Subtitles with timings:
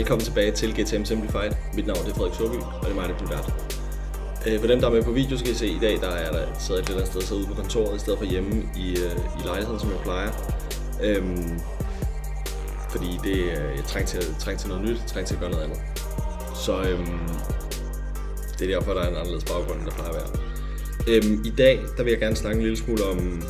[0.00, 1.52] velkommen tilbage til GTM Simplified.
[1.74, 3.48] Mit navn er Frederik Soby, og det er mig, der bliver vært.
[4.46, 6.32] Øh, for dem, der er med på video, skal I se, i dag der er
[6.32, 8.86] der sidder et eller andet sted sidder ude på kontoret, i stedet for hjemme i,
[8.90, 10.30] øh, i lejligheden, som jeg plejer.
[11.02, 11.60] Øhm,
[12.90, 15.64] fordi det, øh, jeg trænger til, trænger til noget nyt, jeg til at gøre noget
[15.64, 15.80] andet.
[16.64, 17.28] Så øhm,
[18.58, 20.30] det er derfor, der er en anderledes baggrund, end der plejer at være.
[21.08, 23.42] Øhm, I dag, der vil jeg gerne snakke en lille smule om,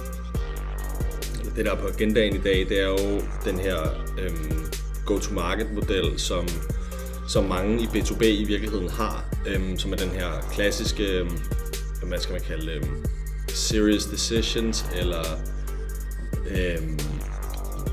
[1.56, 3.78] det der er på agendaen i dag, det er jo den her
[4.18, 4.70] øhm,
[5.10, 6.48] go-to-market-model, som,
[7.28, 11.38] som mange i B2B i virkeligheden har, øhm, som er den her klassiske, øhm,
[12.02, 13.04] hvad skal man kalde øhm,
[13.48, 15.24] serious decisions, eller
[16.50, 16.98] øhm,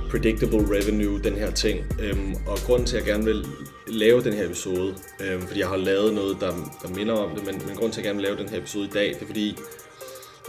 [0.09, 1.85] predictable revenue, den her ting.
[1.99, 3.45] Øhm, og grunden til, at jeg gerne vil
[3.87, 7.45] lave den her episode, øhm, fordi jeg har lavet noget, der, der minder om det,
[7.45, 9.21] men, men grunden til, at jeg gerne vil lave den her episode i dag, det
[9.21, 9.57] er fordi,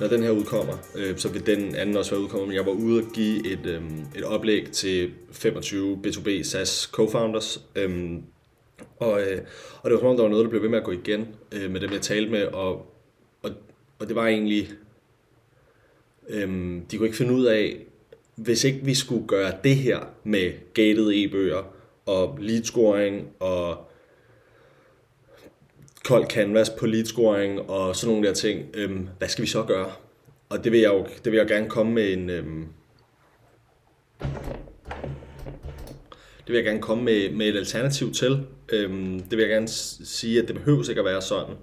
[0.01, 2.73] når den her udkommer, øh, så vil den anden også være udkommet, men jeg var
[2.73, 3.83] ude og give et, øh,
[4.17, 8.13] et oplæg til 25 B2B SaaS co-founders, øh,
[8.99, 9.41] og, øh,
[9.83, 11.29] og det var som om, der var noget, der blev ved med at gå igen
[11.53, 12.95] øh, med dem, jeg talte med, og,
[13.43, 13.51] og,
[13.99, 14.71] og det var egentlig,
[16.29, 17.77] øh, de kunne ikke finde ud af,
[18.35, 21.62] hvis ikke vi skulle gøre det her med gated e-bøger
[22.07, 23.88] og lead scoring og
[26.09, 29.62] kold canvas på lead scoring og sådan nogle der ting, øhm, hvad skal vi så
[29.62, 29.92] gøre?
[30.48, 32.67] Og det vil jeg jo det vil jeg gerne komme med en øhm,
[36.39, 38.47] det vil jeg gerne komme med, med et alternativ til.
[38.73, 41.55] Øhm, det vil jeg gerne sige, at det behøver ikke at være sådan.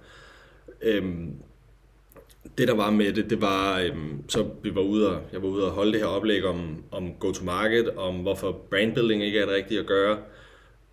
[0.82, 1.32] Øhm,
[2.58, 5.48] det der var med det, det var, øhm, så vi var ude og, jeg var
[5.48, 9.54] ude og holde det her oplæg om, om go-to-market, om hvorfor brandbuilding ikke er det
[9.54, 10.18] rigtige at gøre.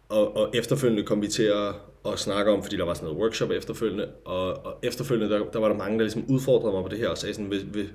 [0.09, 1.75] Og, og efterfølgende kom vi til at,
[2.05, 5.59] at snakke om, fordi der var sådan noget workshop efterfølgende, og, og efterfølgende, der, der
[5.59, 7.87] var der mange, der ligesom udfordrede mig på det her, og sagde sådan, hvis, hvis,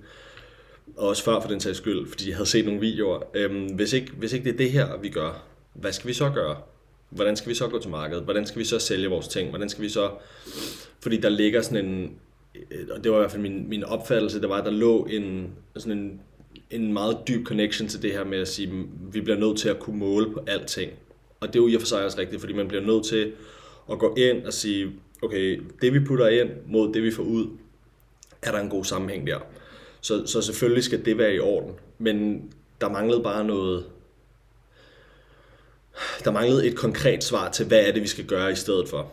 [0.97, 3.93] og også før for den sags skyld, fordi jeg havde set nogle videoer, øhm, hvis,
[3.93, 6.57] ikke, hvis ikke det er det her, vi gør, hvad skal vi så gøre?
[7.11, 8.25] Hvordan skal vi så gå til markedet?
[8.25, 9.49] Hvordan skal vi så sælge vores ting?
[9.49, 10.11] Hvordan skal vi så...
[11.01, 12.19] Fordi der ligger sådan en...
[12.71, 15.05] Øh, og det var i hvert fald min, min opfattelse, der var, at der lå
[15.05, 16.21] en, sådan en,
[16.71, 18.75] en meget dyb connection til det her med at sige, at
[19.15, 20.93] vi bliver nødt til at kunne måle på alting.
[21.41, 23.33] Og det er jo i og for sig også rigtigt, fordi man bliver nødt til
[23.93, 27.47] at gå ind og sige, okay, det vi putter ind mod det vi får ud,
[28.43, 29.39] er der en god sammenhæng der.
[30.01, 31.75] Så, så selvfølgelig skal det være i orden.
[31.99, 32.45] Men
[32.81, 33.85] der manglede bare noget,
[36.25, 39.13] der manglede et konkret svar til, hvad er det, vi skal gøre i stedet for.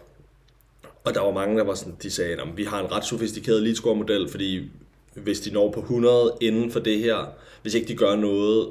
[1.04, 3.64] Og der var mange, der var sådan, de sagde, at vi har en ret sofistikeret
[3.64, 4.70] leadscore-model, fordi
[5.14, 7.26] hvis de når på 100 inden for det her,
[7.62, 8.70] hvis ikke de gør noget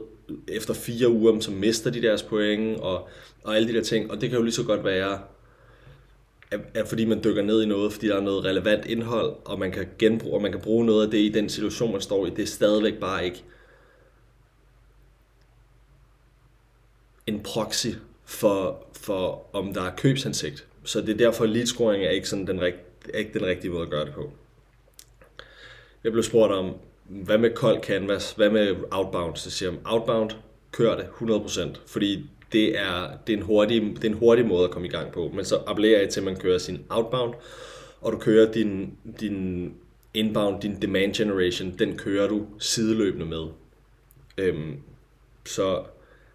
[0.49, 3.09] efter fire uger, så mister de deres point og,
[3.45, 4.11] og alle de der ting.
[4.11, 5.19] Og det kan jo lige så godt være,
[6.75, 9.73] er, fordi man dykker ned i noget, fordi der er noget relevant indhold, og man
[9.73, 12.31] kan genbruge, og man kan bruge noget af det i den situation, man står i,
[12.31, 13.45] det er stadigvæk bare ikke
[17.27, 17.89] en proxy
[18.25, 20.67] for, for om der er købsansigt.
[20.85, 22.77] Så det er derfor, at lead scoring er ikke, sådan den, rigt,
[23.15, 24.33] ikke den rigtige måde at gøre det på.
[26.05, 29.37] Jeg blev spurgt om, hvad med kold canvas, hvad med outbound?
[29.37, 30.31] Så siger jeg, outbound,
[30.73, 34.65] kør det 100%, fordi det er, det, er en hurtig, det er en hurtig måde
[34.65, 35.31] at komme i gang på.
[35.35, 37.35] Men så appellerer jeg til, at man kører sin outbound,
[38.01, 39.75] og du kører din, din
[40.15, 43.47] inbound, din demand generation, den kører du sideløbende med.
[44.39, 44.81] Øhm,
[45.47, 45.83] så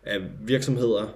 [0.04, 1.08] at virksomheder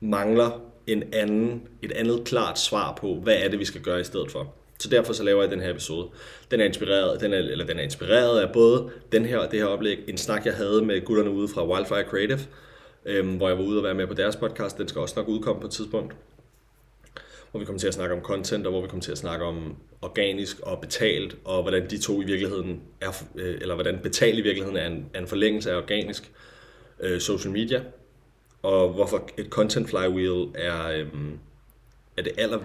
[0.00, 4.04] mangler en anden, et andet klart svar på, hvad er det, vi skal gøre i
[4.04, 4.54] stedet for.
[4.80, 6.08] Så derfor så laver jeg den her episode.
[6.50, 9.58] Den er inspireret, den er, eller den er inspireret af både den her og det
[9.58, 12.40] her oplæg, en snak, jeg havde med gutterne ude fra Wildfire Creative,
[13.04, 14.78] øhm, hvor jeg var ude og være med på deres podcast.
[14.78, 16.14] Den skal også nok udkomme på et tidspunkt.
[17.50, 19.44] Hvor vi kommer til at snakke om content, og hvor vi kommer til at snakke
[19.44, 24.38] om organisk og betalt, og hvordan de to i virkeligheden er, øh, eller hvordan betalt
[24.38, 26.32] i virkeligheden er en, er en forlængelse af organisk
[27.00, 27.82] øh, social media,
[28.62, 31.38] og hvorfor et content flywheel er, øhm,
[32.18, 32.58] er det aller,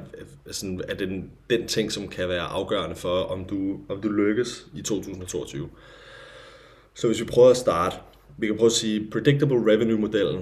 [0.51, 4.67] sådan, er den, den ting, som kan være afgørende for, om du, om du lykkes
[4.75, 5.69] i 2022.
[6.93, 7.95] Så hvis vi prøver at starte,
[8.37, 10.41] vi kan prøve at sige, predictable revenue-modellen,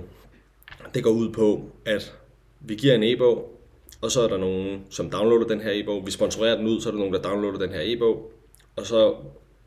[0.94, 2.14] det går ud på, at
[2.60, 3.60] vi giver en e-bog,
[4.02, 6.06] og så er der nogen, som downloader den her e-bog.
[6.06, 8.32] Vi sponsorerer den ud, så er der nogen, der downloader den her e-bog,
[8.76, 9.16] og så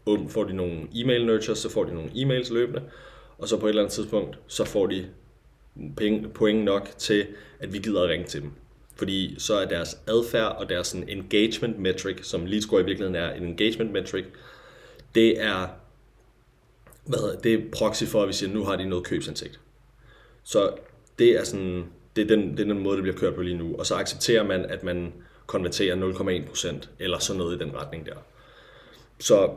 [0.06, 2.82] um, får de nogle e-mail nurtures, så får de nogle e-mails løbende,
[3.38, 5.06] og så på et eller andet tidspunkt, så får de
[5.96, 7.26] penge, point nok til,
[7.60, 8.50] at vi gider at ringe til dem.
[8.96, 13.16] Fordi så er deres adfærd og deres sådan, engagement metric, som lead score i virkeligheden
[13.16, 14.24] er en engagement metric,
[15.14, 15.68] det er,
[17.04, 19.60] hvad hedder, det er proxy for, at vi siger, at nu har de noget købsindsigt.
[20.44, 20.70] Så
[21.18, 21.84] det er sådan,
[22.16, 23.76] det er, den, det er den måde, det bliver kørt på lige nu.
[23.76, 25.12] Og så accepterer man, at man
[25.46, 28.16] konverterer 0,1% eller sådan noget i den retning der.
[29.18, 29.50] Så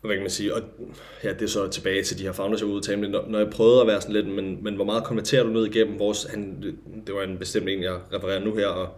[0.00, 0.62] hvad kan man sige, og
[1.24, 3.80] ja, det er så tilbage til de her founders, jeg ude når, når jeg prøvede
[3.80, 6.62] at være sådan lidt, men, men hvor meget konverterer du ned igennem vores, han,
[7.06, 8.88] det var en bestemt en, jeg refererer nu her, og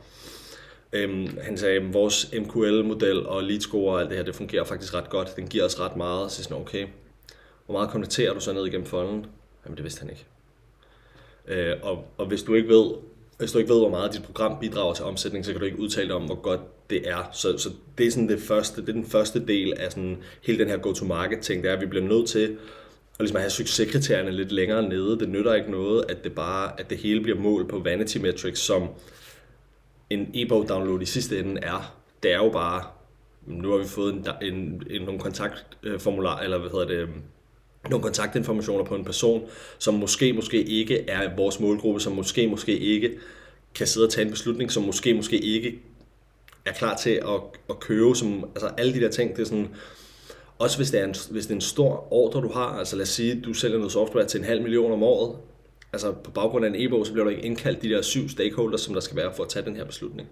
[0.92, 4.64] øhm, han sagde, at vores MQL-model og lead score og alt det her, det fungerer
[4.64, 6.86] faktisk ret godt, den giver os ret meget, så sådan, okay,
[7.66, 9.26] hvor meget konverterer du så ned igennem funnelen?
[9.64, 10.26] Jamen det vidste han ikke.
[11.48, 12.90] Øh, og, og hvis du ikke ved,
[13.40, 15.78] hvis du ikke ved, hvor meget dit program bidrager til omsætning, så kan du ikke
[15.78, 17.30] udtale dig om, hvor godt det er.
[17.32, 20.58] Så, så det er sådan det første, det er den første del af sådan hele
[20.58, 22.50] den her go-to-market ting, det er, at vi bliver nødt til at,
[23.18, 25.18] ligesom at have succeskriterierne lidt længere nede.
[25.18, 28.60] Det nytter ikke noget, at det bare, at det hele bliver målt på vanity metrics,
[28.60, 28.88] som
[30.10, 31.96] en e-bog download i sidste ende er.
[32.22, 32.82] Det er jo bare,
[33.46, 37.08] nu har vi fået en, en, en nogle kontaktformular, eller hvad hedder det,
[37.88, 39.42] nogle kontaktinformationer på en person,
[39.78, 43.18] som måske, måske ikke er vores målgruppe, som måske, måske ikke
[43.74, 45.78] kan sidde og tage en beslutning, som måske, måske ikke
[46.64, 47.40] er klar til at,
[47.70, 49.68] at købe, som, altså alle de der ting, det er sådan,
[50.58, 53.02] også hvis det, er en, hvis det er en stor ordre, du har, altså lad
[53.02, 55.36] os sige, du sælger noget software til en halv million om året,
[55.92, 58.80] altså på baggrund af en e-bog, så bliver du ikke indkaldt de der syv stakeholders,
[58.80, 60.28] som der skal være for at tage den her beslutning.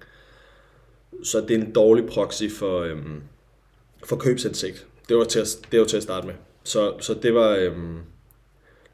[1.22, 3.22] Så det er en dårlig proxy for, øhm,
[4.04, 4.86] for købsindsigt.
[5.08, 6.34] Det var, til at, det var til at starte med.
[6.64, 8.02] Så, så det var øhm,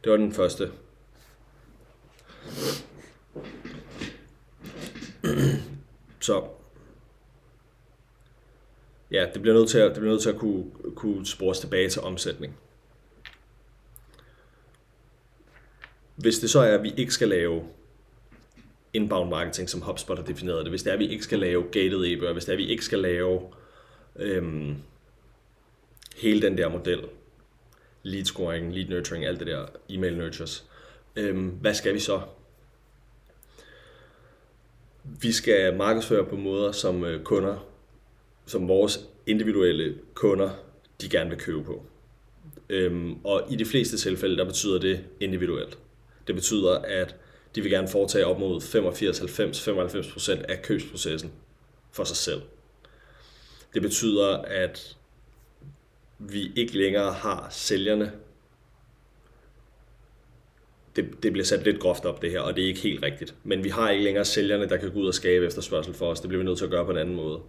[0.04, 0.70] det var den første.
[6.20, 6.48] så
[9.10, 10.64] ja, det bliver nødt til at, det bliver nødt til at kunne,
[10.94, 12.56] kunne spores tilbage til omsætning.
[16.16, 17.64] Hvis det så er, at vi ikke skal lave
[18.92, 21.64] inbound marketing, som HubSpot har defineret det, hvis det er, at vi ikke skal lave
[21.72, 23.42] gated e hvis det er, at vi ikke skal lave
[24.16, 24.76] øhm,
[26.16, 27.04] hele den der model,
[28.04, 30.64] lead scoring, lead nurturing, alt det der, email nurtures.
[31.16, 32.20] Øhm, hvad skal vi så?
[35.02, 37.66] Vi skal markedsføre på måder, som øh, kunder,
[38.46, 40.50] som vores individuelle kunder,
[41.00, 41.82] de gerne vil købe på.
[42.68, 45.78] Øhm, og i de fleste tilfælde, der betyder det individuelt.
[46.26, 47.16] Det betyder, at
[47.54, 51.32] de vil gerne foretage op mod 85, 90, 95 procent af købsprocessen
[51.92, 52.42] for sig selv.
[53.74, 54.96] Det betyder, at
[56.18, 58.12] vi ikke længere har sælgerne.
[60.96, 63.34] Det, det bliver sat lidt groft op det her, og det er ikke helt rigtigt.
[63.44, 66.20] Men vi har ikke længere sælgerne, der kan gå ud og skabe efterspørgsel for os.
[66.20, 67.40] Det bliver vi nødt til at gøre på en anden måde.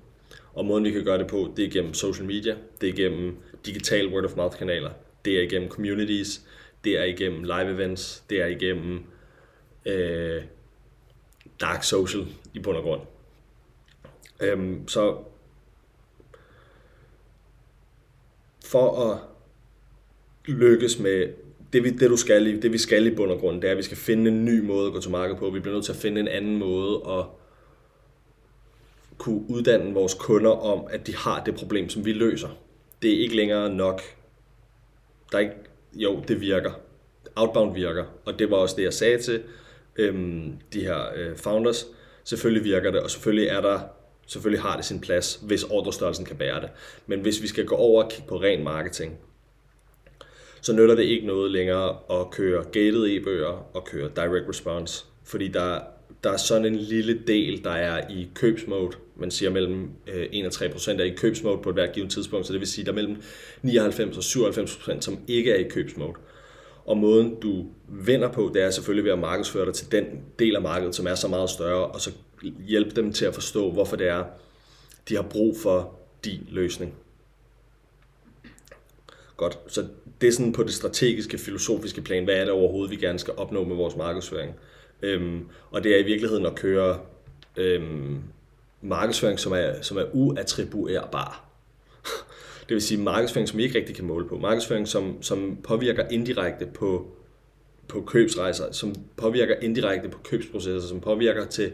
[0.53, 3.38] Og måden vi kan gøre det på, det er gennem social media, det er gennem
[3.65, 4.91] digital word of mouth kanaler,
[5.25, 6.41] det er igennem communities,
[6.83, 9.03] det er igennem live events, det er igennem
[9.85, 10.44] øh,
[11.61, 13.01] dark social i bund og grund.
[14.39, 15.18] Øhm, så
[18.75, 19.19] for at
[20.45, 21.27] lykkes med
[21.74, 23.72] det, vi, det, du skal i, det vi skal i bund og grund, det er,
[23.72, 25.50] at vi skal finde en ny måde at gå til markedet på.
[25.50, 27.25] Vi bliver nødt til at finde en anden måde at
[29.18, 32.50] kunne uddanne vores kunder om, at de har det problem, som vi løser.
[33.01, 34.01] Det er ikke længere nok.
[35.31, 35.56] Der er ikke,
[35.94, 36.71] jo, det virker.
[37.36, 39.44] Outbound virker, og det var også det, jeg sagde til
[39.95, 41.88] øhm, de her øh, founders.
[42.24, 43.80] Selvfølgelig virker det, og selvfølgelig er der
[44.25, 46.69] Selvfølgelig har det sin plads, hvis ordrestørrelsen kan bære det.
[47.07, 49.18] Men hvis vi skal gå over og kigge på ren marketing,
[50.61, 55.06] så nytter det ikke noget længere at køre gated e-bøger og køre direct response.
[55.23, 55.80] Fordi der,
[56.23, 58.92] der er sådan en lille del, der er i købsmode.
[59.16, 62.11] Man siger mellem øh, 1 og 3 procent er i købsmode på et hvert givet
[62.11, 63.21] tidspunkt, så det vil sige, at der er mellem
[63.61, 66.14] 99 og 97 procent, som ikke er i købsmode.
[66.85, 70.06] Og måden du vinder på, det er selvfølgelig ved at markedsføre dig til den
[70.40, 72.11] del af markedet, som er så meget større, og så
[72.68, 74.23] hjælpe dem til at forstå, hvorfor det er,
[75.09, 76.94] de har brug for din løsning.
[79.37, 79.87] Godt, så
[80.21, 83.33] det er sådan på det strategiske, filosofiske plan, hvad er det overhovedet, vi gerne skal
[83.37, 84.54] opnå med vores markedsføring.
[85.02, 86.99] Øhm, og det er i virkeligheden at køre
[87.57, 88.23] øhm,
[88.81, 91.45] markedsføring, som er, som er uattribuerbar.
[92.69, 94.37] Det vil sige markedsføring, som vi ikke rigtig kan måle på.
[94.37, 97.11] Markedsføring, som, som påvirker indirekte på,
[97.87, 101.71] på købsrejser, som påvirker indirekte på købsprocesser, som påvirker til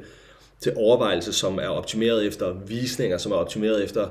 [0.62, 4.10] til overvejelse, som er optimeret efter visninger, som er optimeret efter,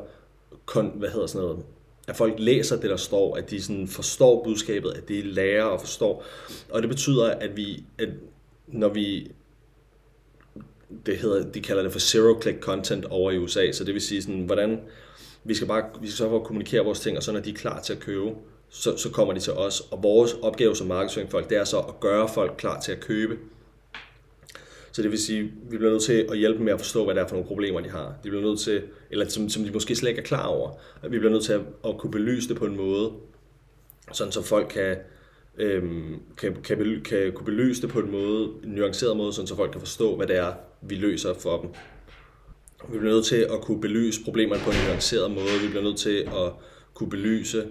[0.67, 1.63] kon, hvad hedder sådan noget,
[2.09, 5.81] at folk læser det, der står, at de sådan forstår budskabet, at de lærer og
[5.81, 6.25] forstår.
[6.71, 8.09] Og det betyder, at vi, at
[8.67, 9.31] når vi,
[11.07, 14.23] det hedder, de kalder det for zero-click content over i USA, så det vil sige
[14.23, 14.81] sådan, hvordan
[15.45, 17.51] vi skal bare vi skal sørge for at kommunikere vores ting, og så når de
[17.51, 18.31] er klar til at købe,
[18.71, 19.81] så, så kommer de til os.
[19.91, 23.39] Og vores opgave som markedsføringfolk, det er så at gøre folk klar til at købe.
[24.93, 27.05] Så det vil sige, at vi bliver nødt til at hjælpe dem med at forstå,
[27.05, 28.15] hvad det er for nogle problemer, de har.
[28.25, 30.71] De bliver nødt til, eller som, som de måske slet ikke er klar over.
[31.03, 33.11] At vi bliver nødt til at, at kunne belyse det på en måde,
[34.13, 34.97] sådan så folk kan,
[35.59, 39.57] øhm, kan, kan, kan kunne belyse det på en måde, en nuanceret måde, sådan så
[39.57, 41.71] folk kan forstå, hvad det er, vi løser for dem.
[42.93, 45.61] Vi bliver nødt til at kunne belyse problemerne på en nuanceret måde.
[45.63, 46.53] Vi bliver nødt til at
[46.95, 47.67] kunne belyse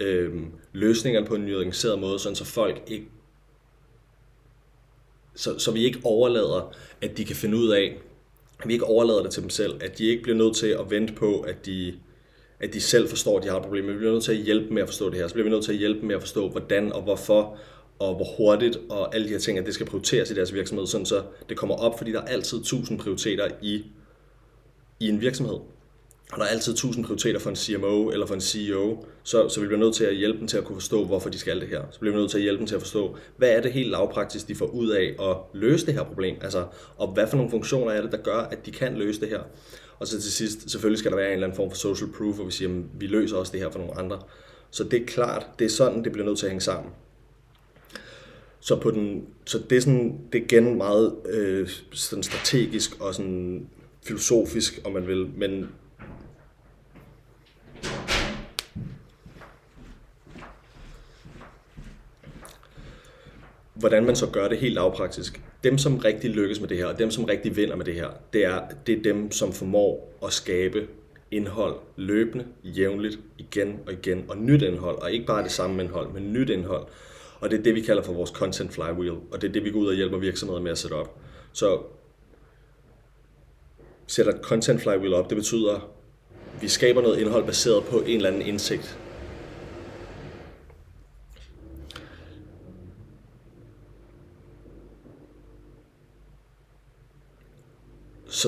[0.00, 3.06] øhm, løsningerne på en nuanceret måde, sådan så folk ikke
[5.36, 7.96] så, så vi ikke overlader, at de kan finde ud af,
[8.58, 10.90] at vi ikke overlader det til dem selv, at de ikke bliver nødt til at
[10.90, 11.94] vente på, at de,
[12.60, 13.86] at de selv forstår, at de har et problem.
[13.88, 15.28] Vi bliver nødt til at hjælpe dem med at forstå det her.
[15.28, 17.58] Så bliver vi nødt til at hjælpe dem med at forstå, hvordan og hvorfor,
[17.98, 20.86] og hvor hurtigt, og alle de her ting, at det skal prioriteres i deres virksomhed,
[20.86, 23.84] sådan så det kommer op, fordi der er altid tusind prioriteter i,
[25.00, 25.58] i en virksomhed
[26.32, 29.60] og der er altid tusind prioriteter for en CMO eller for en CEO, så, så
[29.60, 31.68] vi bliver nødt til at hjælpe dem til at kunne forstå, hvorfor de skal det
[31.68, 31.82] her.
[31.90, 33.90] Så bliver vi nødt til at hjælpe dem til at forstå, hvad er det helt
[33.90, 36.66] lavpraktisk, de får ud af at løse det her problem, altså,
[36.96, 39.40] og hvad for nogle funktioner er det, der gør, at de kan løse det her.
[39.98, 42.34] Og så til sidst, selvfølgelig skal der være en eller anden form for social proof,
[42.34, 44.18] hvor vi siger, at vi løser også det her for nogle andre.
[44.70, 46.92] Så det er klart, det er sådan, det bliver nødt til at hænge sammen.
[48.60, 53.14] Så, på den, så det, er sådan, det er igen meget øh, sådan strategisk og
[53.14, 53.66] sådan
[54.04, 55.68] filosofisk, om man vil, men
[63.76, 65.40] hvordan man så gør det helt lavpraktisk.
[65.64, 68.08] Dem, som rigtig lykkes med det her, og dem, som rigtig vinder med det her,
[68.32, 70.86] det er, det er dem, som formår at skabe
[71.30, 76.12] indhold løbende, jævnligt, igen og igen, og nyt indhold, og ikke bare det samme indhold,
[76.12, 76.86] men nyt indhold.
[77.40, 79.70] Og det er det, vi kalder for vores content flywheel, og det er det, vi
[79.70, 81.18] går ud og hjælper virksomheder med at sætte op.
[81.52, 81.78] Så
[84.06, 85.82] sætter content flywheel op, det betyder, at
[86.62, 88.98] vi skaber noget indhold baseret på en eller anden indsigt,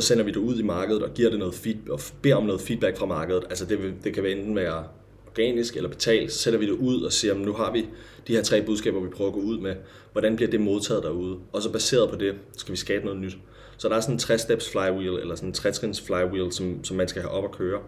[0.03, 2.45] så sender vi det ud i markedet og giver det noget feedback, og beder om
[2.45, 3.45] noget feedback fra markedet.
[3.51, 4.85] Altså det, det kan være enten være
[5.27, 7.87] organisk eller betalt, så sætter vi det ud og siger, nu har vi
[8.27, 9.77] de her tre budskaber, vi prøver at gå ud med.
[10.13, 11.39] Hvordan bliver det modtaget derude?
[11.53, 13.39] Og så baseret på det, skal vi skabe noget nyt.
[13.77, 15.73] Så der er sådan en 3-steps flywheel, eller sådan en 3
[16.07, 17.81] flywheel, som, som man skal have op at køre.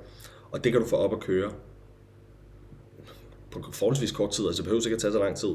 [0.50, 1.52] Og det kan du få op at køre
[3.50, 5.54] på forholdsvis kort tid, altså det behøver ikke at tage så lang tid.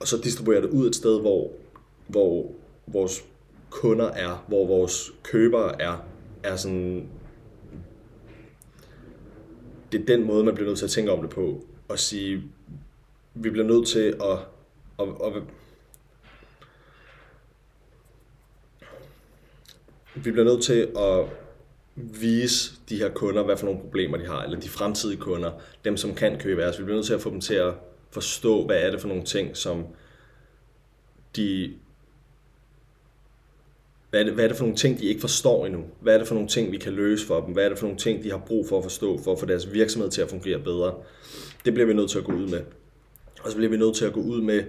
[0.00, 1.50] Og så distribuere det ud et sted, hvor,
[2.08, 2.52] hvor
[2.86, 3.24] vores
[3.72, 6.04] kunder er, hvor vores købere er,
[6.42, 7.08] er sådan...
[9.92, 12.42] Det er den måde, man bliver nødt til at tænke om det på, og sige,
[13.34, 14.38] vi bliver nødt til at,
[14.98, 15.42] at, at
[20.14, 21.26] vi bliver nødt til at
[21.96, 25.50] vise de her kunder, hvad for nogle problemer de har, eller de fremtidige kunder,
[25.84, 26.78] dem som kan købe af os.
[26.78, 27.74] Vi bliver nødt til at få dem til at
[28.10, 29.86] forstå, hvad er det for nogle ting, som
[31.36, 31.74] de
[34.12, 35.84] hvad er, det, hvad er det for nogle ting, de ikke forstår endnu?
[36.00, 37.54] Hvad er det for nogle ting, vi kan løse for dem?
[37.54, 39.46] Hvad er det for nogle ting, de har brug for at forstå, for at få
[39.46, 40.94] deres virksomhed til at fungere bedre?
[41.64, 42.60] Det bliver vi nødt til at gå ud med.
[43.42, 44.62] Og så bliver vi nødt til at gå ud med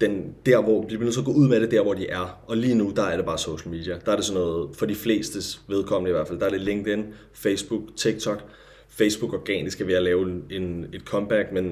[0.00, 2.08] den, der, hvor, vi bliver nødt til at gå ud med det der, hvor de
[2.08, 2.42] er.
[2.46, 3.98] Og lige nu, der er det bare social media.
[4.06, 6.60] Der er det sådan noget, for de flestes vedkommende i hvert fald, der er det
[6.60, 8.44] LinkedIn, Facebook, TikTok.
[8.88, 11.64] Facebook organisk er ved at lave en, et comeback, men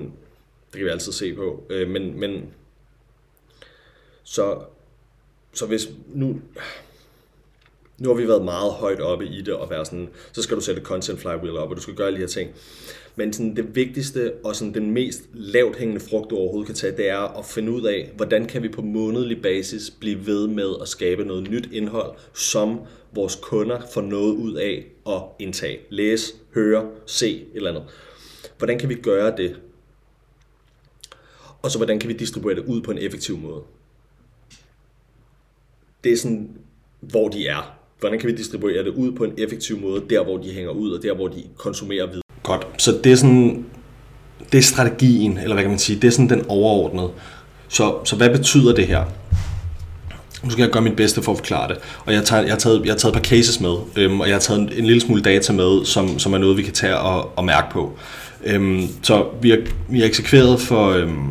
[0.73, 1.65] det kan vi altid se på.
[1.71, 2.45] Øh, men, men
[4.23, 4.59] så
[5.53, 6.41] så hvis nu,
[7.99, 10.61] nu har vi været meget højt oppe i det, og være sådan, så skal du
[10.61, 12.51] sætte content flywheel op, og du skal gøre alle de her ting.
[13.17, 16.97] Men sådan det vigtigste og sådan den mest lavt hængende frugt, du overhovedet kan tage,
[16.97, 20.75] det er at finde ud af, hvordan kan vi på månedlig basis blive ved med
[20.81, 22.81] at skabe noget nyt indhold, som
[23.13, 25.79] vores kunder får noget ud af at indtage.
[25.91, 27.85] Læse, høre, se et eller andet.
[28.59, 29.61] Hvordan kan vi gøre det?
[31.63, 33.63] Og så hvordan kan vi distribuere det ud på en effektiv måde?
[36.05, 36.49] Det er sådan,
[37.01, 37.75] hvor de er.
[38.01, 40.93] Hvordan kan vi distribuere det ud på en effektiv måde, der hvor de hænger ud,
[40.93, 42.23] og der hvor de konsumerer videre.
[42.43, 43.65] Godt, så det er sådan,
[44.53, 47.11] det er strategien, eller hvad kan man sige, det er sådan den overordnede.
[47.69, 49.05] Så, så hvad betyder det her?
[50.45, 51.79] Nu skal jeg gøre mit bedste for at forklare det.
[52.05, 54.27] Og jeg, tager, jeg, har, taget, jeg har taget et par cases med, øhm, og
[54.27, 56.73] jeg har taget en, en lille smule data med, som, som er noget, vi kan
[56.73, 57.99] tage og, og mærke på.
[58.45, 61.31] Øhm, så vi har, vi har eksekveret for, øhm,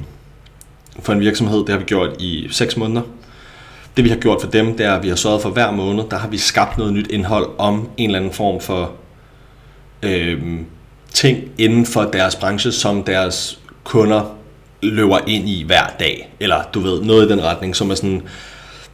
[0.99, 3.01] for en virksomhed, det har vi gjort i 6 måneder.
[3.97, 6.03] Det vi har gjort for dem, det er, at vi har sørget for hver måned,
[6.11, 8.91] der har vi skabt noget nyt indhold om en eller anden form for
[10.03, 10.41] øh,
[11.13, 14.35] ting inden for deres branche, som deres kunder
[14.81, 16.33] løber ind i hver dag.
[16.39, 18.21] Eller du ved, noget i den retning, som er sådan,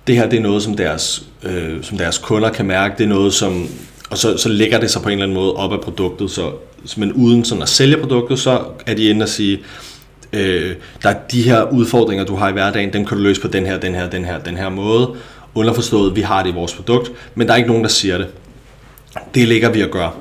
[0.08, 3.08] det her det er noget, som deres, øh, som deres kunder kan mærke, det er
[3.08, 3.68] noget, som,
[4.10, 6.52] og så, så lægger det sig på en eller anden måde op af produktet, så,
[6.98, 9.60] men uden sådan at sælge produktet, så er de inde og sige,
[10.36, 13.48] øh, der er de her udfordringer, du har i hverdagen, dem kan du løse på
[13.48, 15.16] den her, den her, den her, den her måde.
[15.56, 18.28] Underforstået, vi har det i vores produkt, men der er ikke nogen, der siger det.
[19.36, 20.12] Det ligger vi at gøre.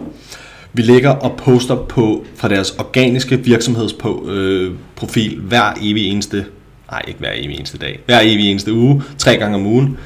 [0.73, 6.47] Vi ligger og poster på fra deres organiske virksomhedsprofil øh, hver evig eneste,
[6.91, 9.99] nej ikke hver evig eneste dag, hver evig eneste uge, tre gange om ugen.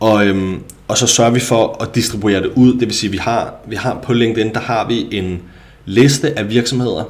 [0.00, 3.16] Og, øhm, og så sørger vi for at distribuere det ud, det vil sige, vi
[3.16, 5.42] har, vi har på LinkedIn, der har vi en,
[5.86, 7.04] liste af virksomheder,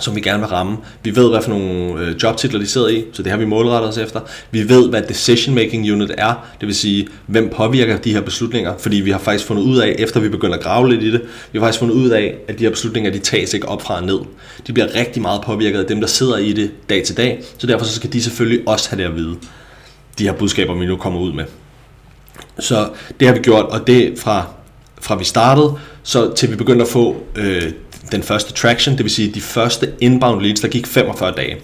[0.00, 0.76] som vi gerne vil ramme.
[1.02, 3.90] Vi ved, hvad for nogle øh, jobtitler de sidder i, så det har vi målrettet
[3.90, 4.20] os efter.
[4.50, 8.74] Vi ved, hvad decision making unit er, det vil sige, hvem påvirker de her beslutninger,
[8.78, 11.22] fordi vi har faktisk fundet ud af, efter vi begynder at grave lidt i det,
[11.52, 13.96] vi har faktisk fundet ud af, at de her beslutninger, de tages ikke op fra
[13.96, 14.18] og ned.
[14.66, 17.66] De bliver rigtig meget påvirket af dem, der sidder i det dag til dag, så
[17.66, 19.36] derfor så skal de selvfølgelig også have det at vide,
[20.18, 21.44] de her budskaber, vi nu kommer ud med.
[22.58, 22.88] Så
[23.20, 24.46] det har vi gjort, og det fra,
[25.00, 27.72] fra vi startede, så til vi begyndte at få øh,
[28.12, 31.56] den første traction, det vil sige de første inbound leads, der gik 45 dage.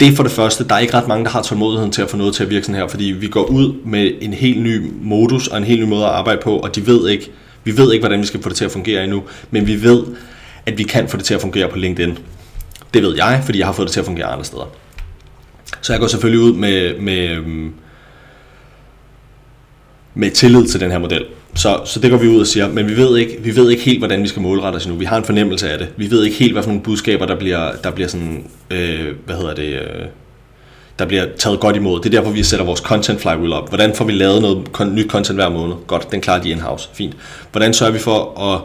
[0.00, 2.10] Det er for det første, der er ikke ret mange, der har tålmodigheden til at
[2.10, 4.92] få noget til at virke sådan her, fordi vi går ud med en helt ny
[5.02, 7.30] modus og en helt ny måde at arbejde på, og de ved ikke,
[7.64, 10.04] vi ved ikke, hvordan vi skal få det til at fungere endnu, men vi ved,
[10.66, 12.18] at vi kan få det til at fungere på LinkedIn.
[12.94, 14.70] Det ved jeg, fordi jeg har fået det til at fungere andre steder.
[15.80, 17.72] Så jeg går selvfølgelig ud med, med, øhm,
[20.14, 21.24] med tillid til den her model.
[21.56, 23.82] Så, så det går vi ud og siger, men vi ved, ikke, vi ved ikke
[23.82, 24.94] helt, hvordan vi skal målrette os nu.
[24.94, 25.88] Vi har en fornemmelse af det.
[25.96, 29.36] Vi ved ikke helt, hvad for nogle budskaber, der bliver, der bliver sådan, øh, hvad
[29.36, 30.06] hedder det, øh,
[30.98, 32.00] der bliver taget godt imod.
[32.00, 33.68] Det er derfor, vi sætter vores content flywheel op.
[33.68, 35.74] Hvordan får vi lavet noget kon- nyt content hver måned?
[35.86, 36.88] Godt, den klarer de in-house.
[36.94, 37.16] Fint.
[37.52, 38.60] Hvordan sørger vi for at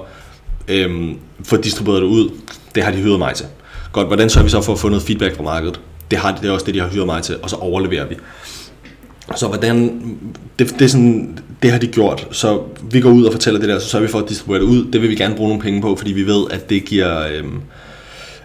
[0.75, 0.91] øh,
[1.43, 2.29] få distribueret det ud?
[2.75, 3.45] Det har de hyret mig til.
[3.91, 5.79] Godt, hvordan sørger vi så for at få noget feedback fra markedet?
[6.11, 8.15] Det, har det er også det, de har hyret mig til, og så overleverer vi.
[9.35, 10.01] Så hvordan,
[10.59, 13.69] det, det, er sådan, det har de gjort, så vi går ud og fortæller det
[13.69, 14.85] der, så sørger vi for at distribuere det ud.
[14.91, 17.61] Det vil vi gerne bruge nogle penge på, fordi vi ved, at det giver, øhm,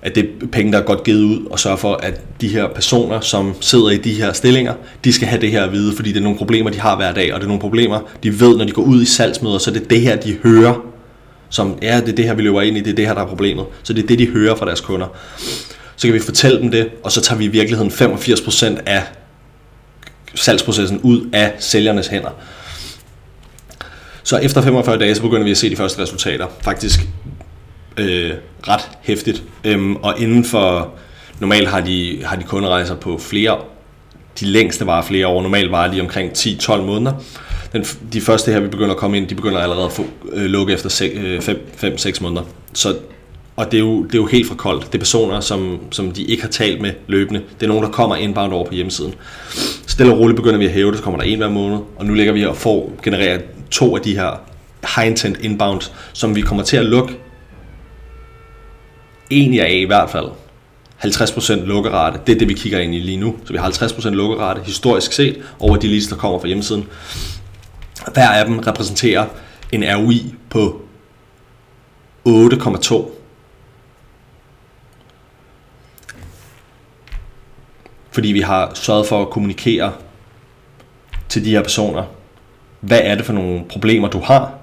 [0.03, 2.69] at det er penge, der er godt givet ud, og sørge for, at de her
[2.69, 4.75] personer, som sidder i de her stillinger,
[5.05, 7.13] de skal have det her at vide, fordi det er nogle problemer, de har hver
[7.13, 9.71] dag, og det er nogle problemer, de ved, når de går ud i salgsmøder, så
[9.71, 10.75] det er det her, de hører,
[11.51, 13.23] som, ja, det er det her, vi løber ind i, det er det her, der
[13.23, 13.65] er problemet.
[13.83, 15.07] Så det er det, de hører fra deres kunder.
[15.97, 19.03] Så kan vi fortælle dem det, og så tager vi i virkeligheden 85% af
[20.35, 22.31] salgsprocessen ud af sælgernes hænder.
[24.23, 26.47] Så efter 45 dage, så begynder vi at se de første resultater.
[26.63, 27.01] Faktisk
[27.97, 28.31] øh,
[28.69, 29.43] ret hæftigt.
[29.65, 30.95] Øhm, og inden for,
[31.41, 33.59] normalt har de, har de kunderejser på flere,
[34.41, 37.13] de længste var flere år, normalt var de omkring 10-12 måneder.
[37.73, 40.45] Den, de første her, vi begynder at komme ind, de begynder allerede at få, øh,
[40.45, 42.43] lukke efter 5-6 øh, måneder.
[42.75, 42.95] Så
[43.57, 44.87] og det er, jo, det er jo helt for koldt.
[44.87, 47.43] Det er personer, som, som de ikke har talt med løbende.
[47.61, 49.15] Det er nogen, der kommer inbound over på hjemmesiden.
[49.95, 51.79] Stille og roligt begynder vi at hæve det, så kommer der en hver måned.
[51.97, 54.41] Og nu ligger vi og får genereret to af de her
[54.97, 57.17] high intent inbounds, som vi kommer til at lukke
[59.31, 60.27] en af i hvert fald.
[61.05, 63.37] 50% lukkerate, det er det, vi kigger ind i lige nu.
[63.45, 66.87] Så vi har 50% lukkerate historisk set over de leads, der kommer fra hjemmesiden.
[68.13, 69.27] Hver af dem repræsenterer
[69.73, 70.83] en ROI på
[72.29, 73.11] 8,2
[78.15, 79.93] Fordi vi har sørget for at kommunikere
[81.29, 82.05] til de her personer,
[82.81, 84.55] hvad er det for nogle problemer, du har?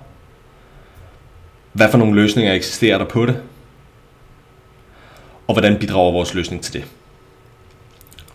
[1.73, 3.41] Hvad for nogle løsninger eksisterer der på det?
[5.47, 6.83] Og hvordan bidrager vores løsning til det?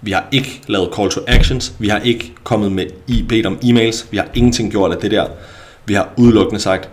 [0.01, 1.75] Vi har ikke lavet call to actions.
[1.79, 4.07] Vi har ikke kommet med i bedt om e-mails.
[4.11, 5.29] Vi har ingenting gjort af det der.
[5.85, 6.89] Vi har udelukkende sagt,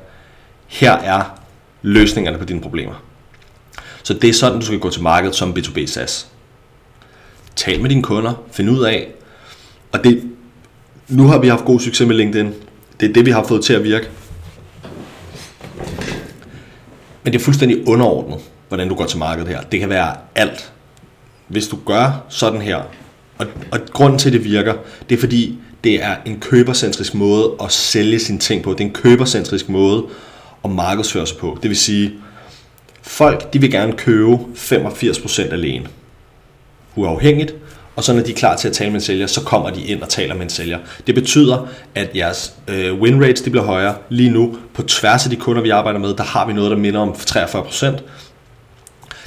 [0.68, 1.40] her er
[1.82, 3.04] løsningerne på dine problemer.
[4.04, 6.33] Så det er sådan, du skal gå til markedet som B2B SaaS
[7.56, 9.08] tal med dine kunder, find ud af,
[9.92, 10.24] og det,
[11.08, 12.54] nu har vi haft god succes med LinkedIn.
[13.00, 14.10] Det er det, vi har fået til at virke.
[17.24, 19.62] Men det er fuldstændig underordnet, hvordan du går til markedet her.
[19.62, 20.72] Det kan være alt.
[21.48, 22.82] Hvis du gør sådan her,
[23.38, 24.74] og, og grunden til, at det virker,
[25.10, 28.72] det er fordi, det er en købercentrisk måde at sælge sine ting på.
[28.72, 30.04] Det er en købercentrisk måde
[30.64, 31.58] at markedsføre sig på.
[31.62, 32.14] Det vil sige,
[33.02, 35.88] folk de vil gerne købe 85% alene
[36.96, 37.56] uafhængigt,
[37.96, 39.84] og så når de er klar til at tale med en sælger, så kommer de
[39.84, 40.80] ind og taler med en sælger.
[41.08, 43.96] Det betyder, at jeres øh, win rates de bliver højere.
[44.10, 46.78] Lige nu, på tværs af de kunder, vi arbejder med, der har vi noget, der
[46.78, 47.86] minder om 43%.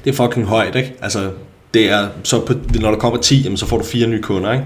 [0.05, 0.95] Det er fucking højt, ikke?
[1.03, 1.31] Altså,
[1.75, 4.53] det er, så på, når der kommer 10, jamen, så får du fire nye kunder,
[4.53, 4.65] ikke?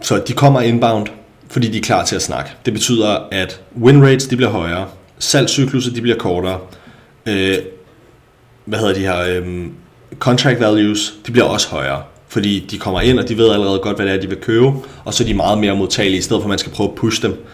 [0.00, 1.06] Så de kommer inbound,
[1.50, 2.50] fordi de er klar til at snakke.
[2.64, 4.86] Det betyder, at win rates de bliver højere,
[5.18, 6.60] salgscykluser de bliver kortere,
[7.26, 7.58] øh,
[8.68, 9.72] hvad hedder de her, øhm,
[10.18, 12.02] contract values, de bliver også højere.
[12.28, 14.66] Fordi de kommer ind, og de ved allerede godt, hvad det er, de vil købe,
[15.04, 16.94] og så er de meget mere modtagelige, i stedet for at man skal prøve at
[16.94, 17.46] pushe dem.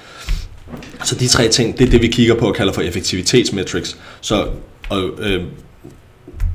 [1.04, 3.96] Så de tre ting, det er det, vi kigger på og kalder for effektivitetsmetrics.
[4.20, 4.46] Så,
[4.88, 5.42] og, øh,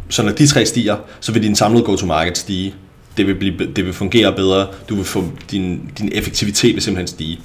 [0.09, 2.75] så når de tre stiger, så vil din samlede go-to-market stige.
[3.17, 4.67] Det vil, blive, det vil fungere bedre.
[4.89, 7.39] Du vil få din, din effektivitet vil simpelthen stige.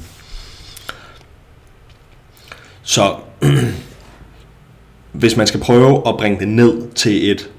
[2.83, 3.15] Så
[5.15, 7.51] hvis man skal prøve at bringe det ned til et,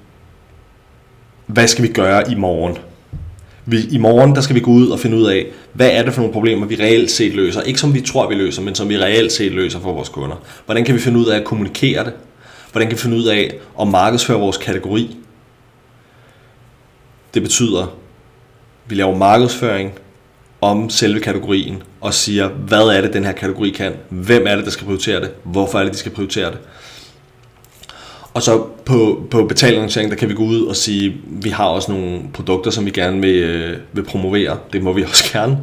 [1.45, 2.77] hvad skal vi gøre i morgen?
[3.65, 6.13] Vi, I morgen der skal vi gå ud og finde ud af, hvad er det
[6.13, 7.61] for nogle problemer, vi reelt set løser.
[7.61, 10.35] Ikke som vi tror, vi løser, men som vi reelt set løser for vores kunder.
[10.65, 12.13] Hvordan kan vi finde ud af at kommunikere det?
[12.71, 15.17] Hvordan kan vi finde ud af at markedsføre vores kategori?
[17.33, 17.89] Det betyder, at
[18.87, 19.91] vi laver markedsføring
[20.61, 23.93] om selve kategorien og siger, hvad er det, den her kategori kan?
[24.09, 25.31] Hvem er det, der skal prioritere det?
[25.43, 26.59] Hvorfor er det, de skal prioritere det?
[28.35, 31.91] Og så på, på betalingsering, der kan vi gå ud og sige, vi har også
[31.91, 34.57] nogle produkter, som vi gerne vil, øh, vil promovere.
[34.73, 35.57] Det må vi også gerne.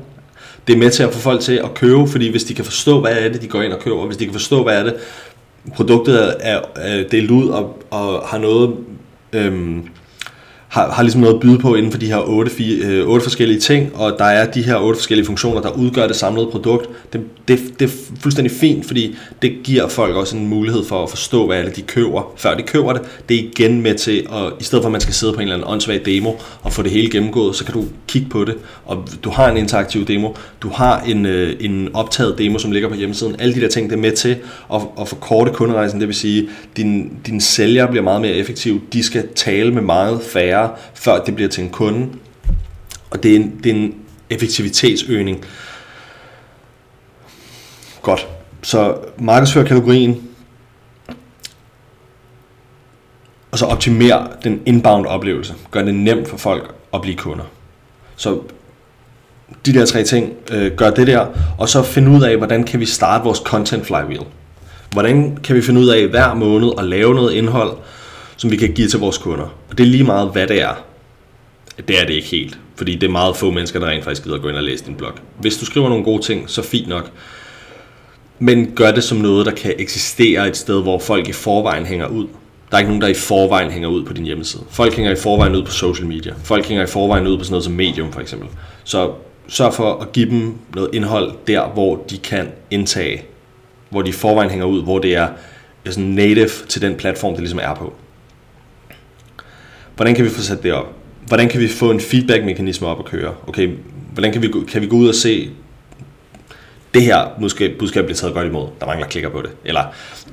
[0.67, 3.01] Det er med til at få folk til at købe, fordi hvis de kan forstå,
[3.01, 4.95] hvad er det, de går ind og køber, hvis de kan forstå, hvad er det,
[5.75, 8.77] produktet er, er delt ud og, og har noget
[9.33, 9.89] øhm,
[10.73, 13.23] har, har ligesom noget at byde på inden for de her otte, fire, øh, otte
[13.23, 16.89] forskellige ting, og der er de her otte forskellige funktioner, der udgør det samlede produkt.
[17.13, 21.11] Det, det, det er fuldstændig fint, fordi det giver folk også en mulighed for at
[21.11, 23.03] forstå, hvad alle de køber, før de køber det.
[23.29, 25.43] Det er igen med til, at i stedet for at man skal sidde på en
[25.43, 26.33] eller anden åndssvag demo
[26.63, 28.55] og få det hele gennemgået, så kan du kigge på det,
[28.85, 30.29] og du har en interaktiv demo,
[30.63, 33.37] du har en, øh, en optaget demo, som ligger på hjemmesiden.
[33.39, 34.37] Alle de der ting, det er med til
[34.75, 39.03] at, at forkorte kunderejsen, det vil sige, din, din sælger bliver meget mere effektiv, de
[39.03, 42.09] skal tale med meget færre være, før det bliver til en kunde.
[43.11, 43.95] Og det er en, det er en
[44.31, 45.45] effektivitetsøgning.
[48.03, 48.29] Godt.
[48.63, 50.29] Så markedsfør kategorien,
[53.51, 55.55] og så optimere den inbound oplevelse.
[55.71, 57.45] Gør det nemt for folk at blive kunder.
[58.17, 58.41] Så
[59.67, 61.27] de der tre ting, øh, gør det der,
[61.59, 64.23] og så finde ud af, hvordan kan vi starte vores content flywheel.
[64.91, 67.73] Hvordan kan vi finde ud af hver måned at lave noget indhold,
[68.37, 69.55] som vi kan give til vores kunder.
[69.71, 70.85] Og det er lige meget, hvad det er.
[71.89, 74.37] Det er det ikke helt, fordi det er meget få mennesker, der rent faktisk gider
[74.37, 75.13] at gå ind og læse din blog.
[75.41, 77.11] Hvis du skriver nogle gode ting, så fint nok.
[78.39, 82.07] Men gør det som noget, der kan eksistere et sted, hvor folk i forvejen hænger
[82.07, 82.27] ud.
[82.71, 84.63] Der er ikke nogen, der i forvejen hænger ud på din hjemmeside.
[84.71, 86.35] Folk hænger i forvejen ud på social media.
[86.45, 88.49] Folk hænger i forvejen ud på sådan noget som Medium for eksempel.
[88.85, 89.13] Så
[89.49, 93.23] sørg for at give dem noget indhold der, hvor de kan indtage.
[93.91, 95.29] Hvor de i forvejen hænger ud, hvor det er
[95.85, 97.93] sådan native til den platform, det ligesom er på.
[100.03, 100.87] Hvordan kan vi få sat det op?
[101.27, 103.35] Hvordan kan vi få en feedback-mekanisme op at køre?
[103.47, 103.71] Okay,
[104.13, 105.51] hvordan kan vi, kan vi gå ud og se,
[106.95, 109.51] det her måske, budskab bliver taget godt imod, der mangler klikker på det.
[109.65, 109.85] Eller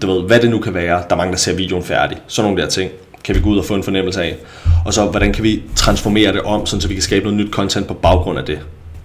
[0.02, 2.18] du ved, hvad det nu kan være, der mangler ser videoen færdig.
[2.28, 2.92] Sådan nogle der ting
[3.24, 4.38] kan vi gå ud og få en fornemmelse af.
[4.86, 7.88] Og så, hvordan kan vi transformere det om, så vi kan skabe noget nyt content
[7.88, 8.60] på baggrund af det.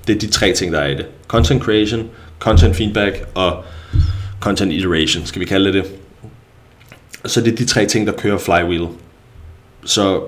[0.07, 1.07] Det er de tre ting, der er i det.
[1.29, 3.64] Content creation, content feedback og
[4.40, 5.85] content iteration, skal vi kalde det det.
[7.31, 8.87] Så det er de tre ting, der kører flywheel.
[9.85, 10.20] Så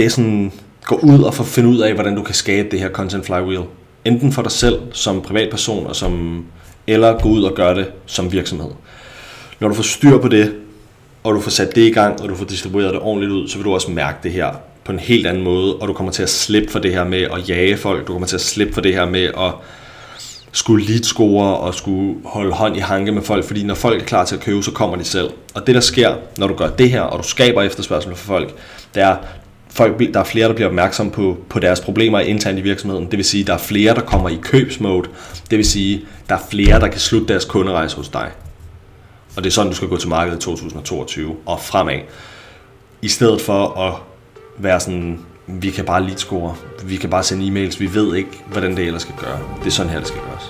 [0.00, 0.52] det er sådan,
[0.84, 3.62] gå ud og finde ud af, hvordan du kan skabe det her content flywheel.
[4.04, 6.44] Enten for dig selv som privatperson, og som,
[6.86, 8.70] eller gå ud og gøre det som virksomhed.
[9.60, 10.54] Når du får styr på det,
[11.24, 13.56] og du får sat det i gang, og du får distribueret det ordentligt ud, så
[13.56, 14.52] vil du også mærke det her
[14.84, 17.22] på en helt anden måde, og du kommer til at slippe for det her med
[17.22, 19.52] at jage folk, du kommer til at slippe for det her med at
[20.52, 24.06] skulle lead score og skulle holde hånd i hanke med folk, fordi når folk er
[24.06, 25.30] klar til at købe, så kommer de selv.
[25.54, 28.54] Og det der sker, når du gør det her, og du skaber efterspørgsel for folk,
[28.94, 29.16] det er,
[29.70, 33.04] folk, der er flere, der bliver opmærksom på, på deres problemer internt i virksomheden.
[33.04, 35.08] Det vil sige, der er flere, der kommer i købsmode.
[35.50, 38.30] Det vil sige, der er flere, der kan slutte deres kunderejse hos dig.
[39.36, 41.98] Og det er sådan, du skal gå til markedet i 2022 og fremad.
[43.02, 43.94] I stedet for at
[44.58, 46.54] være sådan, vi kan bare lead score,
[46.84, 49.38] vi kan bare sende e-mails, vi ved ikke, hvordan det ellers skal gøre.
[49.58, 50.49] Det er sådan her, det skal gøres.